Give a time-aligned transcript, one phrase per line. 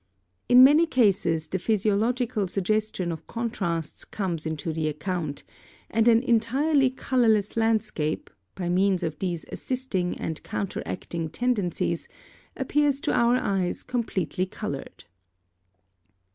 [0.49, 5.43] In many cases the physiological suggestion of contrasts comes into the account,
[5.91, 12.07] and an entirely colourless landscape, by means of these assisting and counteracting tendencies,
[12.57, 15.03] appears to our eyes completely coloured.